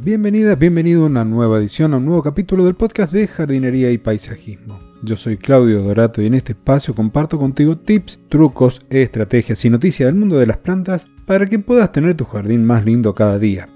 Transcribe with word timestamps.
Bienvenidas, 0.00 0.56
bienvenido 0.56 1.02
a 1.02 1.06
una 1.06 1.24
nueva 1.24 1.58
edición, 1.58 1.92
a 1.92 1.96
un 1.96 2.04
nuevo 2.04 2.22
capítulo 2.22 2.64
del 2.64 2.76
podcast 2.76 3.12
de 3.12 3.26
jardinería 3.26 3.90
y 3.90 3.98
paisajismo. 3.98 4.78
Yo 5.02 5.16
soy 5.16 5.36
Claudio 5.36 5.82
Dorato 5.82 6.22
y 6.22 6.26
en 6.26 6.34
este 6.34 6.52
espacio 6.52 6.94
comparto 6.94 7.36
contigo 7.36 7.76
tips, 7.76 8.20
trucos, 8.28 8.80
estrategias 8.90 9.64
y 9.64 9.70
noticias 9.70 10.06
del 10.06 10.14
mundo 10.14 10.38
de 10.38 10.46
las 10.46 10.58
plantas 10.58 11.08
para 11.26 11.46
que 11.46 11.58
puedas 11.58 11.90
tener 11.90 12.14
tu 12.14 12.26
jardín 12.26 12.64
más 12.64 12.84
lindo 12.84 13.12
cada 13.12 13.40
día. 13.40 13.68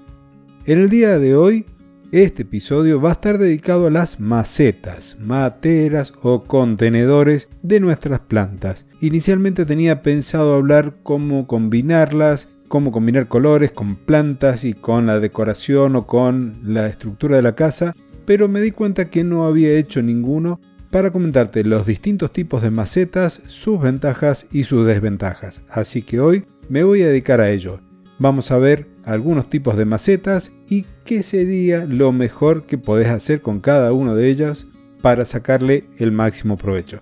En 0.65 0.79
el 0.79 0.89
día 0.89 1.19
de 1.19 1.35
hoy, 1.35 1.65
este 2.13 2.43
episodio 2.43 3.01
va 3.01 3.09
a 3.09 3.13
estar 3.13 3.37
dedicado 3.37 3.87
a 3.87 3.91
las 3.91 4.21
macetas, 4.21 5.17
materas 5.19 6.13
o 6.21 6.45
contenedores 6.45 7.49
de 7.63 7.81
nuestras 7.81 8.21
plantas. 8.21 8.85
Inicialmente 9.01 9.65
tenía 9.65 10.01
pensado 10.01 10.53
hablar 10.53 10.95
cómo 11.03 11.47
combinarlas, 11.47 12.47
cómo 12.67 12.91
combinar 12.91 13.27
colores 13.27 13.71
con 13.71 13.95
plantas 13.95 14.63
y 14.63 14.73
con 14.73 15.05
la 15.05 15.19
decoración 15.19 15.95
o 15.95 16.07
con 16.07 16.59
la 16.63 16.87
estructura 16.87 17.37
de 17.37 17.43
la 17.43 17.55
casa, 17.55 17.95
pero 18.25 18.47
me 18.47 18.61
di 18.61 18.71
cuenta 18.71 19.09
que 19.09 19.23
no 19.23 19.45
había 19.45 19.73
hecho 19.73 20.01
ninguno 20.01 20.59
para 20.89 21.11
comentarte 21.11 21.63
los 21.63 21.85
distintos 21.85 22.31
tipos 22.31 22.61
de 22.61 22.69
macetas, 22.69 23.41
sus 23.47 23.81
ventajas 23.81 24.47
y 24.51 24.63
sus 24.65 24.85
desventajas. 24.85 25.61
Así 25.69 26.03
que 26.03 26.19
hoy 26.19 26.45
me 26.69 26.83
voy 26.83 27.01
a 27.01 27.07
dedicar 27.07 27.41
a 27.41 27.49
ello. 27.49 27.79
Vamos 28.19 28.51
a 28.51 28.57
ver 28.57 28.87
algunos 29.03 29.49
tipos 29.49 29.75
de 29.75 29.85
macetas 29.85 30.51
y 30.69 30.85
qué 31.03 31.23
sería 31.23 31.85
lo 31.85 32.11
mejor 32.11 32.65
que 32.65 32.77
podés 32.77 33.07
hacer 33.07 33.41
con 33.41 33.59
cada 33.59 33.91
una 33.91 34.13
de 34.13 34.29
ellas 34.29 34.67
para 35.01 35.25
sacarle 35.25 35.85
el 35.97 36.11
máximo 36.11 36.57
provecho. 36.57 37.01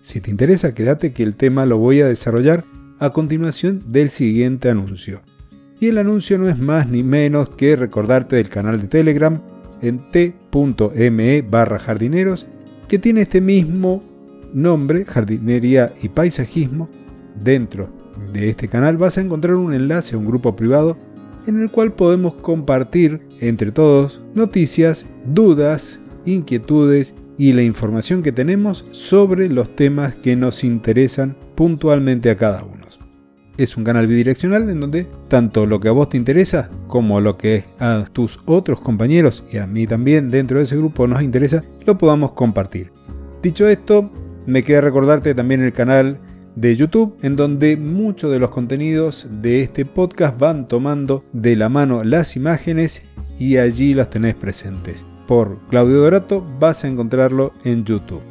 Si 0.00 0.20
te 0.20 0.30
interesa, 0.30 0.74
quédate 0.74 1.12
que 1.14 1.22
el 1.22 1.34
tema 1.34 1.64
lo 1.64 1.78
voy 1.78 2.02
a 2.02 2.06
desarrollar 2.06 2.64
a 2.98 3.10
continuación 3.10 3.82
del 3.88 4.10
siguiente 4.10 4.70
anuncio. 4.70 5.20
Y 5.80 5.88
el 5.88 5.98
anuncio 5.98 6.38
no 6.38 6.48
es 6.48 6.58
más 6.58 6.88
ni 6.88 7.02
menos 7.02 7.50
que 7.50 7.76
recordarte 7.76 8.36
del 8.36 8.48
canal 8.48 8.80
de 8.80 8.88
Telegram 8.88 9.40
en 9.82 9.98
t.me 10.10 11.42
barra 11.42 11.78
jardineros 11.78 12.46
que 12.88 12.98
tiene 12.98 13.22
este 13.22 13.40
mismo 13.40 14.02
nombre, 14.52 15.04
jardinería 15.04 15.92
y 16.02 16.08
paisajismo. 16.08 16.88
Dentro 17.42 17.88
de 18.32 18.50
este 18.50 18.68
canal 18.68 18.96
vas 18.96 19.18
a 19.18 19.20
encontrar 19.20 19.56
un 19.56 19.74
enlace 19.74 20.14
a 20.14 20.18
un 20.18 20.26
grupo 20.26 20.54
privado 20.54 20.96
en 21.46 21.60
el 21.60 21.70
cual 21.70 21.92
podemos 21.92 22.34
compartir 22.34 23.20
entre 23.40 23.72
todos 23.72 24.22
noticias, 24.34 25.06
dudas, 25.26 25.98
inquietudes 26.24 27.14
y 27.36 27.52
la 27.52 27.62
información 27.62 28.22
que 28.22 28.32
tenemos 28.32 28.86
sobre 28.92 29.48
los 29.48 29.74
temas 29.74 30.14
que 30.14 30.36
nos 30.36 30.62
interesan 30.62 31.36
puntualmente 31.56 32.30
a 32.30 32.36
cada 32.36 32.62
uno 32.62 32.73
es 33.56 33.76
un 33.76 33.84
canal 33.84 34.06
bidireccional 34.06 34.68
en 34.68 34.80
donde 34.80 35.06
tanto 35.28 35.66
lo 35.66 35.80
que 35.80 35.88
a 35.88 35.92
vos 35.92 36.08
te 36.08 36.16
interesa 36.16 36.70
como 36.86 37.20
lo 37.20 37.36
que 37.36 37.64
a 37.78 38.04
tus 38.12 38.40
otros 38.46 38.80
compañeros 38.80 39.44
y 39.50 39.58
a 39.58 39.66
mí 39.66 39.86
también 39.86 40.30
dentro 40.30 40.58
de 40.58 40.64
ese 40.64 40.76
grupo 40.76 41.06
nos 41.06 41.22
interesa, 41.22 41.64
lo 41.84 41.98
podamos 41.98 42.32
compartir. 42.32 42.92
Dicho 43.42 43.68
esto, 43.68 44.10
me 44.46 44.62
queda 44.62 44.80
recordarte 44.80 45.34
también 45.34 45.62
el 45.62 45.72
canal 45.72 46.18
de 46.56 46.76
YouTube 46.76 47.16
en 47.22 47.36
donde 47.36 47.76
muchos 47.76 48.30
de 48.30 48.38
los 48.38 48.50
contenidos 48.50 49.26
de 49.42 49.60
este 49.60 49.84
podcast 49.84 50.38
van 50.38 50.68
tomando 50.68 51.24
de 51.32 51.56
la 51.56 51.68
mano 51.68 52.04
las 52.04 52.36
imágenes 52.36 53.02
y 53.38 53.56
allí 53.56 53.94
las 53.94 54.10
tenés 54.10 54.34
presentes. 54.34 55.04
Por 55.26 55.58
Claudio 55.68 56.00
Dorato 56.00 56.46
vas 56.60 56.84
a 56.84 56.88
encontrarlo 56.88 57.52
en 57.64 57.84
YouTube. 57.84 58.22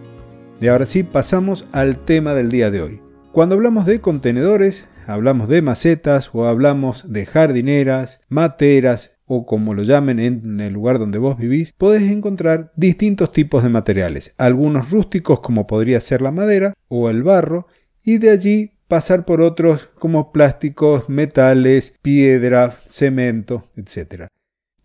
Y 0.62 0.68
ahora 0.68 0.86
sí, 0.86 1.04
pasamos 1.04 1.66
al 1.72 1.98
tema 2.06 2.34
del 2.34 2.50
día 2.50 2.72
de 2.72 2.82
hoy. 2.82 3.02
Cuando 3.32 3.56
hablamos 3.56 3.86
de 3.86 4.00
contenedores, 4.00 4.86
hablamos 5.08 5.48
de 5.48 5.62
macetas 5.62 6.30
o 6.34 6.46
hablamos 6.46 7.12
de 7.12 7.26
jardineras, 7.26 8.22
materas 8.30 9.14
o 9.26 9.46
como 9.46 9.74
lo 9.74 9.84
llamen 9.84 10.20
en 10.20 10.60
el 10.60 10.74
lugar 10.74 11.00
donde 11.00 11.18
vos 11.18 11.38
vivís, 11.38 11.74
podés 11.74 12.04
encontrar 12.04 12.72
distintos 12.76 13.32
tipos 13.32 13.64
de 13.64 13.70
materiales, 13.70 14.34
algunos 14.38 14.92
rústicos 14.92 15.40
como 15.40 15.66
podría 15.68 16.00
ser 16.00 16.22
la 16.22 16.32
madera 16.32 16.74
o 16.88 17.10
el 17.10 17.24
barro, 17.24 17.68
y 18.04 18.18
de 18.18 18.32
allí 18.32 18.72
pasar 18.88 19.26
por 19.26 19.42
otros 19.42 19.90
como 19.98 20.32
plásticos, 20.32 21.10
metales, 21.10 21.94
piedra, 22.02 22.76
cemento, 22.86 23.70
etc. 23.76 24.28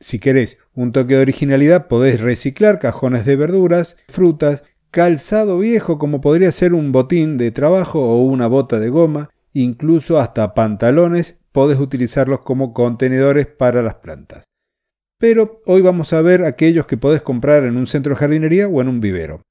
Si 0.00 0.18
querés 0.18 0.58
un 0.74 0.92
toque 0.92 1.14
de 1.14 1.22
originalidad, 1.22 1.88
podés 1.88 2.20
reciclar 2.20 2.78
cajones 2.78 3.24
de 3.24 3.36
verduras, 3.36 3.96
frutas, 4.08 4.62
calzado 4.90 5.58
viejo 5.58 5.98
como 5.98 6.20
podría 6.20 6.52
ser 6.52 6.72
un 6.72 6.92
botín 6.92 7.36
de 7.36 7.50
trabajo 7.50 8.00
o 8.00 8.22
una 8.22 8.46
bota 8.46 8.78
de 8.78 8.88
goma, 8.88 9.30
incluso 9.52 10.18
hasta 10.18 10.54
pantalones, 10.54 11.38
podés 11.52 11.80
utilizarlos 11.80 12.40
como 12.40 12.72
contenedores 12.72 13.46
para 13.46 13.82
las 13.82 13.96
plantas. 13.96 14.44
Pero 15.18 15.62
hoy 15.66 15.80
vamos 15.80 16.12
a 16.12 16.22
ver 16.22 16.44
aquellos 16.44 16.86
que 16.86 16.96
podés 16.96 17.22
comprar 17.22 17.64
en 17.64 17.76
un 17.76 17.86
centro 17.86 18.14
de 18.14 18.20
jardinería 18.20 18.68
o 18.68 18.80
en 18.80 18.88
un 18.88 19.00
vivero. 19.00 19.42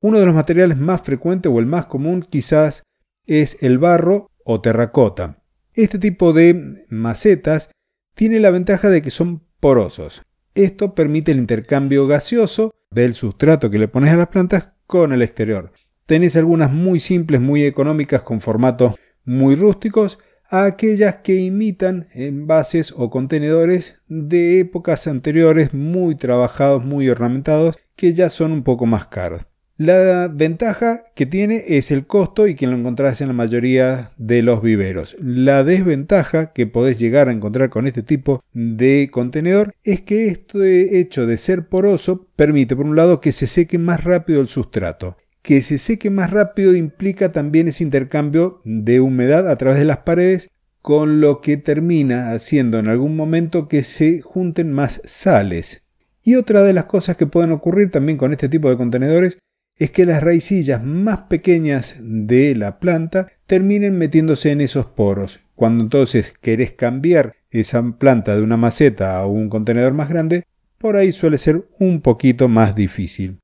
Uno 0.00 0.20
de 0.20 0.26
los 0.26 0.34
materiales 0.34 0.78
más 0.78 1.02
frecuentes 1.02 1.50
o 1.52 1.58
el 1.58 1.66
más 1.66 1.86
común 1.86 2.26
quizás 2.28 2.82
es 3.26 3.58
el 3.60 3.78
barro 3.78 4.28
o 4.44 4.60
terracota. 4.60 5.42
Este 5.74 5.98
tipo 5.98 6.32
de 6.32 6.84
macetas 6.88 7.70
tiene 8.14 8.40
la 8.40 8.50
ventaja 8.50 8.90
de 8.90 9.02
que 9.02 9.10
son 9.10 9.42
porosos. 9.58 10.22
Esto 10.54 10.94
permite 10.94 11.32
el 11.32 11.38
intercambio 11.38 12.06
gaseoso 12.06 12.74
del 12.90 13.14
sustrato 13.14 13.70
que 13.70 13.78
le 13.78 13.88
pones 13.88 14.12
a 14.12 14.16
las 14.16 14.28
plantas 14.28 14.70
con 14.86 15.12
el 15.12 15.22
exterior. 15.22 15.72
Tenés 16.06 16.36
algunas 16.36 16.70
muy 16.70 17.00
simples, 17.00 17.40
muy 17.40 17.64
económicas 17.64 18.22
con 18.22 18.40
formatos 18.40 18.94
muy 19.24 19.54
rústicos 19.56 20.18
a 20.52 20.66
aquellas 20.66 21.16
que 21.16 21.36
imitan 21.36 22.08
envases 22.12 22.92
o 22.94 23.08
contenedores 23.08 24.00
de 24.08 24.60
épocas 24.60 25.06
anteriores 25.06 25.72
muy 25.72 26.14
trabajados, 26.14 26.84
muy 26.84 27.08
ornamentados, 27.08 27.78
que 27.96 28.12
ya 28.12 28.28
son 28.28 28.52
un 28.52 28.62
poco 28.62 28.84
más 28.84 29.06
caros. 29.06 29.46
La 29.78 30.28
ventaja 30.28 31.06
que 31.14 31.24
tiene 31.24 31.64
es 31.66 31.90
el 31.90 32.06
costo 32.06 32.46
y 32.46 32.54
que 32.54 32.66
lo 32.66 32.76
encontrás 32.76 33.22
en 33.22 33.28
la 33.28 33.32
mayoría 33.32 34.12
de 34.18 34.42
los 34.42 34.62
viveros. 34.62 35.16
La 35.18 35.64
desventaja 35.64 36.52
que 36.52 36.66
podés 36.66 36.98
llegar 36.98 37.28
a 37.28 37.32
encontrar 37.32 37.70
con 37.70 37.86
este 37.86 38.02
tipo 38.02 38.44
de 38.52 39.08
contenedor 39.10 39.74
es 39.82 40.02
que 40.02 40.28
este 40.28 41.00
hecho 41.00 41.26
de 41.26 41.38
ser 41.38 41.66
poroso 41.68 42.28
permite 42.36 42.76
por 42.76 42.84
un 42.84 42.94
lado 42.94 43.20
que 43.20 43.32
se 43.32 43.46
seque 43.46 43.78
más 43.78 44.04
rápido 44.04 44.42
el 44.42 44.48
sustrato 44.48 45.16
que 45.42 45.60
se 45.62 45.78
seque 45.78 46.08
más 46.08 46.30
rápido 46.30 46.74
implica 46.74 47.32
también 47.32 47.68
ese 47.68 47.84
intercambio 47.84 48.60
de 48.64 49.00
humedad 49.00 49.50
a 49.50 49.56
través 49.56 49.78
de 49.78 49.84
las 49.84 49.98
paredes, 49.98 50.50
con 50.80 51.20
lo 51.20 51.40
que 51.40 51.56
termina 51.56 52.32
haciendo 52.32 52.78
en 52.78 52.88
algún 52.88 53.16
momento 53.16 53.68
que 53.68 53.82
se 53.82 54.20
junten 54.20 54.72
más 54.72 55.00
sales. 55.04 55.82
Y 56.22 56.36
otra 56.36 56.62
de 56.62 56.72
las 56.72 56.84
cosas 56.84 57.16
que 57.16 57.26
pueden 57.26 57.52
ocurrir 57.52 57.90
también 57.90 58.18
con 58.18 58.32
este 58.32 58.48
tipo 58.48 58.68
de 58.68 58.76
contenedores 58.76 59.38
es 59.76 59.90
que 59.90 60.06
las 60.06 60.22
raicillas 60.22 60.82
más 60.82 61.20
pequeñas 61.22 61.96
de 62.00 62.54
la 62.54 62.78
planta 62.78 63.28
terminen 63.46 63.98
metiéndose 63.98 64.52
en 64.52 64.60
esos 64.60 64.86
poros. 64.86 65.40
Cuando 65.54 65.82
entonces 65.82 66.34
querés 66.40 66.72
cambiar 66.72 67.34
esa 67.50 67.82
planta 67.98 68.36
de 68.36 68.42
una 68.42 68.56
maceta 68.56 69.16
a 69.16 69.26
un 69.26 69.48
contenedor 69.48 69.92
más 69.92 70.08
grande, 70.08 70.44
por 70.78 70.96
ahí 70.96 71.12
suele 71.12 71.38
ser 71.38 71.64
un 71.78 72.00
poquito 72.00 72.48
más 72.48 72.74
difícil. 72.74 73.41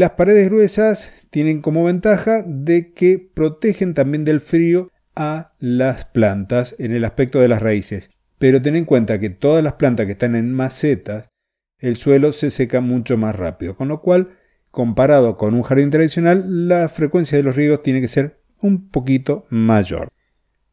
Las 0.00 0.12
paredes 0.12 0.48
gruesas 0.48 1.12
tienen 1.28 1.60
como 1.60 1.84
ventaja 1.84 2.42
de 2.46 2.94
que 2.94 3.18
protegen 3.18 3.92
también 3.92 4.24
del 4.24 4.40
frío 4.40 4.90
a 5.14 5.52
las 5.58 6.06
plantas 6.06 6.74
en 6.78 6.92
el 6.92 7.04
aspecto 7.04 7.38
de 7.38 7.48
las 7.48 7.60
raíces. 7.60 8.08
Pero 8.38 8.62
ten 8.62 8.76
en 8.76 8.86
cuenta 8.86 9.20
que 9.20 9.28
todas 9.28 9.62
las 9.62 9.74
plantas 9.74 10.06
que 10.06 10.12
están 10.12 10.36
en 10.36 10.54
macetas, 10.54 11.28
el 11.78 11.96
suelo 11.96 12.32
se 12.32 12.48
seca 12.48 12.80
mucho 12.80 13.18
más 13.18 13.36
rápido, 13.36 13.76
con 13.76 13.88
lo 13.88 14.00
cual, 14.00 14.38
comparado 14.70 15.36
con 15.36 15.52
un 15.52 15.64
jardín 15.64 15.90
tradicional, 15.90 16.66
la 16.66 16.88
frecuencia 16.88 17.36
de 17.36 17.44
los 17.44 17.54
riegos 17.54 17.82
tiene 17.82 18.00
que 18.00 18.08
ser 18.08 18.40
un 18.58 18.88
poquito 18.88 19.44
mayor. 19.50 20.08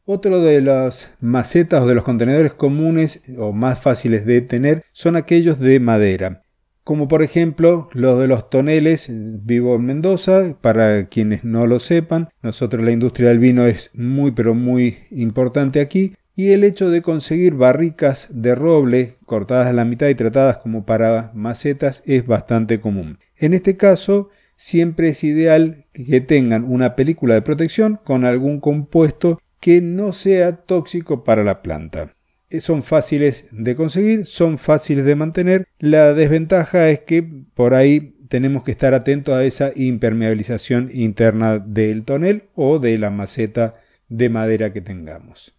Otro 0.05 0.41
de 0.41 0.61
las 0.61 1.13
macetas 1.19 1.83
o 1.83 1.85
de 1.85 1.95
los 1.95 2.05
contenedores 2.05 2.53
comunes 2.53 3.23
o 3.37 3.51
más 3.51 3.77
fáciles 3.77 4.25
de 4.25 4.39
tener 4.39 4.85
son 4.93 5.17
aquellos 5.17 5.59
de 5.59 5.81
madera 5.81 6.43
como 6.87 7.09
por 7.09 7.21
ejemplo 7.21 7.89
los 7.91 8.17
de 8.17 8.29
los 8.29 8.49
toneles. 8.49 9.07
Vivo 9.09 9.75
en 9.75 9.83
Mendoza, 9.83 10.55
para 10.61 11.07
quienes 11.07 11.43
no 11.43 11.67
lo 11.67 11.81
sepan, 11.81 12.29
nosotros 12.41 12.81
la 12.81 12.93
industria 12.93 13.27
del 13.27 13.39
vino 13.39 13.65
es 13.65 13.91
muy 13.93 14.31
pero 14.31 14.55
muy 14.55 14.99
importante 15.11 15.81
aquí 15.81 16.13
y 16.33 16.51
el 16.51 16.63
hecho 16.63 16.89
de 16.89 17.01
conseguir 17.01 17.55
barricas 17.55 18.29
de 18.31 18.55
roble 18.55 19.15
cortadas 19.25 19.67
a 19.67 19.73
la 19.73 19.83
mitad 19.83 20.07
y 20.07 20.15
tratadas 20.15 20.59
como 20.59 20.85
para 20.85 21.31
macetas 21.33 22.03
es 22.05 22.25
bastante 22.25 22.79
común. 22.79 23.19
En 23.35 23.53
este 23.53 23.75
caso, 23.75 24.29
siempre 24.55 25.09
es 25.09 25.25
ideal 25.25 25.87
que 25.91 26.21
tengan 26.21 26.63
una 26.63 26.95
película 26.95 27.33
de 27.33 27.41
protección 27.41 27.99
con 28.01 28.23
algún 28.23 28.61
compuesto 28.61 29.41
que 29.59 29.81
no 29.81 30.13
sea 30.13 30.55
tóxico 30.55 31.25
para 31.25 31.43
la 31.43 31.61
planta. 31.61 32.13
Son 32.59 32.81
fáciles 32.81 33.45
de 33.51 33.75
conseguir, 33.75 34.25
son 34.25 34.57
fáciles 34.57 35.03
de 35.05 35.15
mantener. 35.15 35.67
La 35.79 36.13
desventaja 36.13 36.89
es 36.89 36.99
que 37.01 37.21
por 37.53 37.73
ahí 37.73 38.15
tenemos 38.29 38.63
que 38.63 38.71
estar 38.71 38.93
atentos 38.93 39.35
a 39.35 39.43
esa 39.43 39.71
impermeabilización 39.75 40.89
interna 40.93 41.59
del 41.59 42.03
tonel 42.03 42.43
o 42.55 42.79
de 42.79 42.97
la 42.97 43.09
maceta 43.09 43.75
de 44.07 44.29
madera 44.29 44.71
que 44.71 44.81
tengamos. 44.81 45.55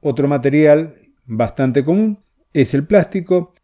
Otro 0.00 0.28
material 0.28 0.94
bastante 1.24 1.84
común 1.84 2.18
es 2.52 2.74
el 2.74 2.84
plástico. 2.84 3.54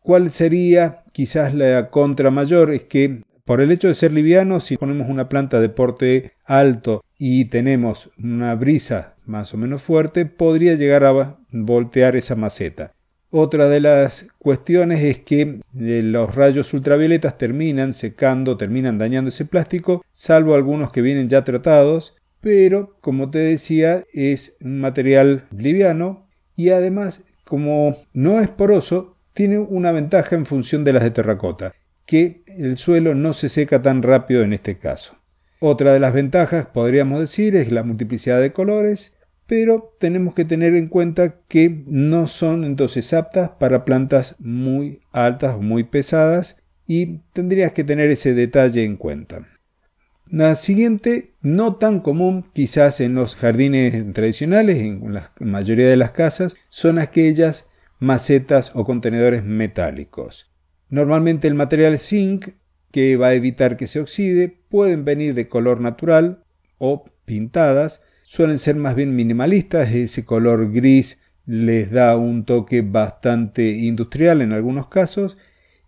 ¿Cuál 0.00 0.30
sería 0.30 1.04
quizás 1.12 1.54
la 1.54 1.90
contra 1.90 2.30
mayor? 2.30 2.72
Es 2.72 2.84
que 2.84 3.22
por 3.44 3.60
el 3.60 3.72
hecho 3.72 3.88
de 3.88 3.94
ser 3.94 4.12
liviano, 4.12 4.60
si 4.60 4.76
ponemos 4.76 5.08
una 5.08 5.28
planta 5.28 5.60
de 5.60 5.68
porte 5.68 6.32
alto 6.44 7.04
y 7.18 7.46
tenemos 7.46 8.10
una 8.16 8.54
brisa 8.54 9.16
más 9.30 9.54
o 9.54 9.56
menos 9.56 9.82
fuerte, 9.82 10.26
podría 10.26 10.74
llegar 10.74 11.04
a 11.04 11.38
voltear 11.50 12.16
esa 12.16 12.36
maceta. 12.36 12.92
Otra 13.30 13.68
de 13.68 13.80
las 13.80 14.26
cuestiones 14.38 15.04
es 15.04 15.20
que 15.20 15.60
eh, 15.78 16.02
los 16.02 16.34
rayos 16.34 16.74
ultravioletas 16.74 17.38
terminan 17.38 17.92
secando, 17.92 18.56
terminan 18.56 18.98
dañando 18.98 19.28
ese 19.28 19.44
plástico, 19.44 20.04
salvo 20.10 20.54
algunos 20.54 20.90
que 20.90 21.00
vienen 21.00 21.28
ya 21.28 21.44
tratados, 21.44 22.16
pero 22.40 22.96
como 23.00 23.30
te 23.30 23.38
decía 23.38 24.04
es 24.12 24.56
un 24.60 24.80
material 24.80 25.46
liviano 25.56 26.26
y 26.56 26.70
además 26.70 27.22
como 27.44 27.96
no 28.12 28.40
es 28.40 28.48
poroso, 28.48 29.16
tiene 29.32 29.58
una 29.58 29.92
ventaja 29.92 30.36
en 30.36 30.46
función 30.46 30.84
de 30.84 30.92
las 30.92 31.02
de 31.02 31.10
terracota, 31.10 31.74
que 32.06 32.42
el 32.46 32.76
suelo 32.76 33.14
no 33.14 33.32
se 33.32 33.48
seca 33.48 33.80
tan 33.80 34.02
rápido 34.02 34.42
en 34.42 34.52
este 34.52 34.78
caso. 34.78 35.16
Otra 35.60 35.92
de 35.92 36.00
las 36.00 36.14
ventajas, 36.14 36.66
podríamos 36.66 37.20
decir, 37.20 37.54
es 37.56 37.70
la 37.70 37.82
multiplicidad 37.82 38.40
de 38.40 38.52
colores, 38.52 39.16
pero 39.50 39.96
tenemos 39.98 40.34
que 40.34 40.44
tener 40.44 40.76
en 40.76 40.86
cuenta 40.86 41.40
que 41.48 41.82
no 41.88 42.28
son 42.28 42.62
entonces 42.62 43.12
aptas 43.12 43.50
para 43.58 43.84
plantas 43.84 44.36
muy 44.38 45.00
altas 45.10 45.56
o 45.56 45.60
muy 45.60 45.82
pesadas 45.82 46.56
y 46.86 47.18
tendrías 47.32 47.72
que 47.72 47.82
tener 47.82 48.10
ese 48.10 48.32
detalle 48.32 48.84
en 48.84 48.96
cuenta. 48.96 49.48
La 50.28 50.54
siguiente, 50.54 51.34
no 51.42 51.74
tan 51.74 51.98
común 51.98 52.46
quizás 52.52 53.00
en 53.00 53.16
los 53.16 53.34
jardines 53.34 54.12
tradicionales, 54.12 54.78
en 54.78 55.14
la 55.14 55.32
mayoría 55.40 55.88
de 55.88 55.96
las 55.96 56.12
casas, 56.12 56.54
son 56.68 57.00
aquellas 57.00 57.68
macetas 57.98 58.70
o 58.76 58.84
contenedores 58.84 59.42
metálicos. 59.42 60.48
Normalmente 60.90 61.48
el 61.48 61.54
material 61.56 61.98
zinc, 61.98 62.50
que 62.92 63.16
va 63.16 63.28
a 63.28 63.34
evitar 63.34 63.76
que 63.76 63.88
se 63.88 63.98
oxide, 63.98 64.60
pueden 64.68 65.04
venir 65.04 65.34
de 65.34 65.48
color 65.48 65.80
natural 65.80 66.44
o 66.78 67.02
pintadas, 67.24 68.00
suelen 68.30 68.60
ser 68.60 68.76
más 68.76 68.94
bien 68.94 69.16
minimalistas, 69.16 69.92
ese 69.92 70.24
color 70.24 70.70
gris 70.70 71.18
les 71.46 71.90
da 71.90 72.16
un 72.16 72.44
toque 72.44 72.80
bastante 72.80 73.70
industrial 73.70 74.40
en 74.40 74.52
algunos 74.52 74.86
casos 74.86 75.36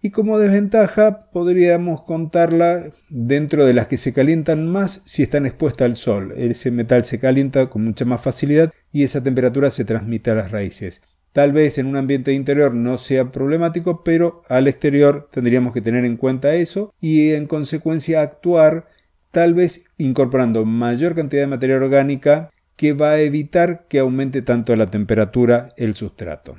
y 0.01 0.11
como 0.11 0.41
desventaja 0.41 1.31
podríamos 1.31 2.03
contarla 2.03 2.91
dentro 3.09 3.65
de 3.65 3.75
las 3.75 3.87
que 3.87 3.97
se 3.97 4.13
calientan 4.13 4.67
más 4.67 5.03
si 5.05 5.23
están 5.23 5.47
expuestas 5.47 5.85
al 5.85 5.95
sol. 5.95 6.35
Ese 6.37 6.73
metal 6.73 7.05
se 7.05 7.21
calienta 7.21 7.71
con 7.71 7.85
mucha 7.85 8.05
más 8.05 8.21
facilidad 8.21 8.73
y 8.91 9.05
esa 9.05 9.23
temperatura 9.23 9.71
se 9.71 9.85
transmite 9.85 10.33
a 10.33 10.35
las 10.35 10.51
raíces. 10.51 11.01
Tal 11.33 11.53
vez 11.53 11.79
en 11.79 11.87
un 11.87 11.95
ambiente 11.95 12.33
interior 12.33 12.75
no 12.75 12.99
sea 12.99 13.31
problemático, 13.31 14.03
pero 14.03 14.43
al 14.49 14.67
exterior 14.67 15.29
tendríamos 15.31 15.73
que 15.73 15.81
tener 15.81 16.05
en 16.05 16.17
cuenta 16.17 16.57
eso 16.57 16.93
y 17.01 17.35
en 17.35 17.47
consecuencia 17.47 18.21
actuar 18.21 18.89
tal 19.33 19.55
vez 19.55 19.85
incorporando 19.99 20.65
mayor 20.65 21.17
cantidad 21.17 21.43
de 21.43 21.49
materia 21.49 21.77
orgánica 21.77 22.51
que 22.77 22.93
va 22.93 23.13
a 23.13 23.21
evitar 23.21 23.87
que 23.89 23.99
aumente 23.99 24.43
tanto 24.43 24.77
la 24.77 24.87
temperatura 24.87 25.71
el 25.77 25.95
sustrato. 25.95 26.57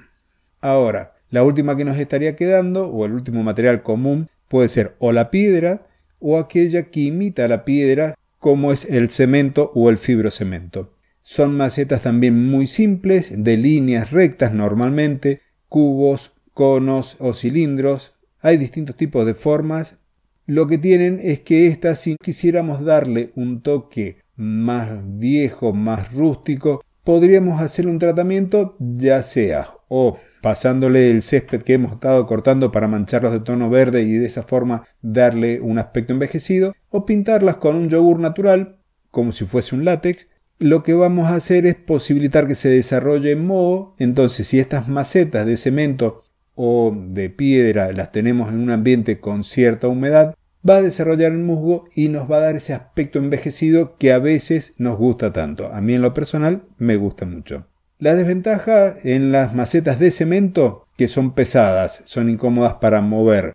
Ahora, 0.60 1.16
la 1.30 1.44
última 1.44 1.78
que 1.78 1.86
nos 1.86 1.98
estaría 1.98 2.36
quedando, 2.36 2.88
o 2.88 3.06
el 3.06 3.14
último 3.14 3.44
material 3.44 3.82
común, 3.84 4.30
puede 4.48 4.68
ser 4.68 4.96
o 5.00 5.12
la 5.12 5.32
piedra 5.32 5.88
o 6.20 6.38
aquella 6.38 6.84
que 6.90 7.02
imita 7.02 7.48
la 7.48 7.66
piedra, 7.66 8.16
como 8.40 8.72
es 8.72 8.86
el 8.86 9.10
cemento 9.10 9.72
o 9.76 9.90
el 9.90 9.98
fibrocemento. 9.98 10.94
Son 11.22 11.56
macetas 11.56 12.02
también 12.02 12.48
muy 12.48 12.68
simples, 12.68 13.32
de 13.36 13.58
líneas 13.58 14.12
rectas 14.12 14.54
normalmente, 14.54 15.42
cubos, 15.70 16.34
conos 16.54 17.18
o 17.20 17.34
cilindros. 17.34 18.16
Hay 18.42 18.58
distintos 18.58 18.96
tipos 18.96 19.26
de 19.26 19.34
formas 19.34 19.98
lo 20.46 20.68
que 20.68 20.78
tienen 20.78 21.20
es 21.22 21.42
que 21.42 21.68
estas, 21.68 22.00
si 22.00 22.18
quisiéramos 22.18 22.84
darle 22.84 23.32
un 23.36 23.62
toque 23.62 24.18
más 24.36 24.92
viejo, 25.18 25.74
más 25.74 26.14
rústico, 26.14 26.84
podríamos 27.04 27.62
hacer 27.62 27.88
un 27.88 28.00
tratamiento 28.00 28.76
ya 28.80 29.22
sea 29.22 29.70
o 29.88 30.18
pasándole 30.42 31.12
el 31.12 31.22
césped 31.22 31.62
que 31.62 31.76
hemos 31.76 31.94
estado 31.94 32.26
cortando 32.26 32.72
para 32.72 32.88
mancharlos 32.88 33.32
de 33.32 33.40
tono 33.40 33.70
verde 33.70 34.02
y 34.02 34.14
de 34.14 34.26
esa 34.26 34.44
forma 34.44 34.86
darle 35.02 35.62
un 35.62 35.78
aspecto 35.78 36.14
envejecido, 36.14 36.76
o 36.90 37.06
pintarlas 37.06 37.58
con 37.58 37.76
un 37.76 37.90
yogur 37.90 38.20
natural, 38.20 38.80
como 39.12 39.32
si 39.32 39.46
fuese 39.46 39.76
un 39.76 39.86
látex, 39.86 40.28
lo 40.60 40.84
que 40.84 40.94
vamos 40.94 41.28
a 41.28 41.36
hacer 41.36 41.66
es 41.66 41.76
posibilitar 41.76 42.48
que 42.48 42.56
se 42.56 42.70
desarrolle 42.70 43.36
moho. 43.36 43.96
Entonces, 44.00 44.48
si 44.48 44.60
estas 44.60 44.88
macetas 44.88 45.46
de 45.46 45.58
cemento 45.58 46.24
o 46.56 46.96
de 46.96 47.30
piedra 47.30 47.92
las 47.92 48.12
tenemos 48.12 48.50
en 48.50 48.60
un 48.60 48.72
ambiente 48.72 49.20
con 49.20 49.44
cierta 49.44 49.88
humedad, 49.88 50.36
va 50.68 50.78
a 50.78 50.82
desarrollar 50.82 51.32
el 51.32 51.40
musgo 51.40 51.86
y 51.94 52.10
nos 52.10 52.32
va 52.32 52.38
a 52.38 52.42
dar 52.42 52.56
ese 52.56 52.74
aspecto 52.74 53.20
envejecido 53.20 53.98
que 53.98 54.14
a 54.14 54.20
veces 54.20 54.74
nos 54.78 54.98
gusta 54.98 55.34
tanto. 55.34 55.72
A 55.74 55.82
mí 55.82 55.94
en 55.94 56.02
lo 56.02 56.14
personal 56.14 56.64
me 56.78 56.96
gusta 56.96 57.26
mucho. 57.26 57.68
La 58.00 58.16
desventaja 58.16 58.96
en 59.04 59.32
las 59.32 59.56
macetas 59.56 60.00
de 60.00 60.12
cemento, 60.12 60.86
que 60.98 61.08
son 61.08 61.34
pesadas, 61.34 62.02
son 62.06 62.30
incómodas 62.30 62.76
para 62.76 63.02
mover, 63.02 63.54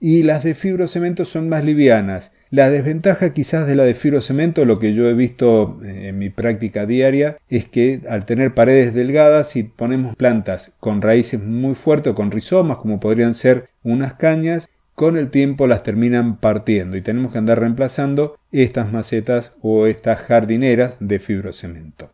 y 0.00 0.22
las 0.22 0.44
de 0.44 0.54
fibrocemento 0.54 1.24
son 1.24 1.48
más 1.48 1.64
livianas. 1.64 2.32
La 2.54 2.70
desventaja 2.70 3.32
quizás 3.32 3.66
de 3.66 3.74
la 3.74 3.82
de 3.82 3.96
fibrocemento, 3.96 4.64
lo 4.64 4.78
que 4.78 4.94
yo 4.94 5.08
he 5.08 5.12
visto 5.12 5.80
eh, 5.84 6.10
en 6.10 6.20
mi 6.20 6.30
práctica 6.30 6.86
diaria, 6.86 7.36
es 7.48 7.66
que 7.66 8.02
al 8.08 8.26
tener 8.26 8.54
paredes 8.54 8.94
delgadas, 8.94 9.48
si 9.48 9.64
ponemos 9.64 10.14
plantas 10.14 10.72
con 10.78 11.02
raíces 11.02 11.42
muy 11.42 11.74
fuertes 11.74 12.12
o 12.12 12.14
con 12.14 12.30
rizomas, 12.30 12.76
como 12.76 13.00
podrían 13.00 13.34
ser 13.34 13.70
unas 13.82 14.14
cañas, 14.14 14.68
con 14.94 15.16
el 15.16 15.30
tiempo 15.30 15.66
las 15.66 15.82
terminan 15.82 16.36
partiendo 16.36 16.96
y 16.96 17.02
tenemos 17.02 17.32
que 17.32 17.38
andar 17.38 17.58
reemplazando 17.58 18.36
estas 18.52 18.92
macetas 18.92 19.52
o 19.60 19.88
estas 19.88 20.18
jardineras 20.18 20.94
de 21.00 21.18
fibrocemento. 21.18 22.12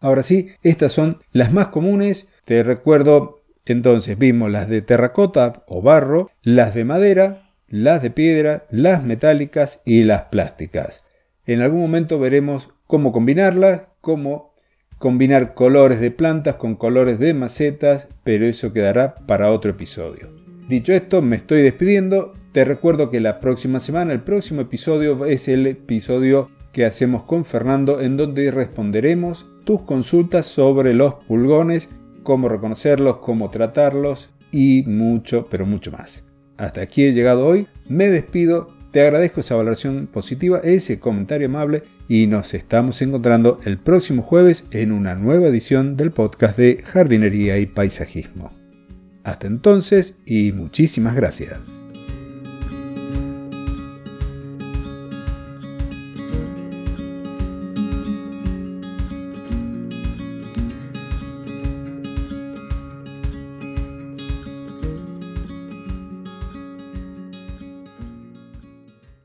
Ahora 0.00 0.24
sí, 0.24 0.48
estas 0.64 0.90
son 0.90 1.18
las 1.30 1.52
más 1.52 1.68
comunes. 1.68 2.28
Te 2.44 2.64
recuerdo, 2.64 3.44
entonces 3.64 4.18
vimos 4.18 4.50
las 4.50 4.68
de 4.68 4.82
terracota 4.82 5.62
o 5.68 5.80
barro, 5.80 6.32
las 6.42 6.74
de 6.74 6.84
madera, 6.84 7.45
las 7.82 8.02
de 8.02 8.10
piedra, 8.10 8.66
las 8.70 9.04
metálicas 9.04 9.80
y 9.84 10.02
las 10.02 10.22
plásticas. 10.22 11.04
En 11.46 11.60
algún 11.60 11.80
momento 11.80 12.18
veremos 12.18 12.70
cómo 12.86 13.12
combinarlas, 13.12 13.84
cómo 14.00 14.54
combinar 14.98 15.54
colores 15.54 16.00
de 16.00 16.10
plantas 16.10 16.56
con 16.56 16.74
colores 16.74 17.18
de 17.18 17.34
macetas, 17.34 18.08
pero 18.24 18.46
eso 18.46 18.72
quedará 18.72 19.14
para 19.26 19.50
otro 19.50 19.72
episodio. 19.72 20.28
Dicho 20.68 20.92
esto, 20.92 21.22
me 21.22 21.36
estoy 21.36 21.62
despidiendo. 21.62 22.32
Te 22.52 22.64
recuerdo 22.64 23.10
que 23.10 23.20
la 23.20 23.38
próxima 23.38 23.78
semana, 23.78 24.12
el 24.12 24.22
próximo 24.22 24.62
episodio 24.62 25.26
es 25.26 25.46
el 25.48 25.66
episodio 25.66 26.50
que 26.72 26.84
hacemos 26.84 27.22
con 27.24 27.44
Fernando 27.44 28.00
en 28.00 28.16
donde 28.16 28.50
responderemos 28.50 29.46
tus 29.64 29.82
consultas 29.82 30.46
sobre 30.46 30.94
los 30.94 31.14
pulgones, 31.14 31.88
cómo 32.22 32.48
reconocerlos, 32.48 33.18
cómo 33.18 33.50
tratarlos 33.50 34.30
y 34.50 34.82
mucho, 34.86 35.46
pero 35.50 35.66
mucho 35.66 35.92
más. 35.92 36.24
Hasta 36.56 36.80
aquí 36.80 37.04
he 37.04 37.12
llegado 37.12 37.44
hoy, 37.46 37.66
me 37.88 38.08
despido, 38.08 38.74
te 38.90 39.02
agradezco 39.02 39.40
esa 39.40 39.56
valoración 39.56 40.06
positiva, 40.06 40.60
ese 40.64 40.98
comentario 40.98 41.48
amable 41.48 41.82
y 42.08 42.26
nos 42.26 42.54
estamos 42.54 43.02
encontrando 43.02 43.60
el 43.64 43.78
próximo 43.78 44.22
jueves 44.22 44.64
en 44.70 44.92
una 44.92 45.14
nueva 45.14 45.48
edición 45.48 45.96
del 45.96 46.12
podcast 46.12 46.56
de 46.56 46.82
jardinería 46.82 47.58
y 47.58 47.66
paisajismo. 47.66 48.52
Hasta 49.22 49.48
entonces 49.48 50.18
y 50.24 50.52
muchísimas 50.52 51.14
gracias. 51.14 51.58